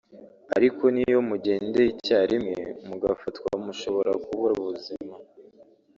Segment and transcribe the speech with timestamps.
[0.57, 2.57] ariko n’iyo mugendeye icyarimwe
[2.87, 5.13] mugafatwa mushobora kubura ubuzima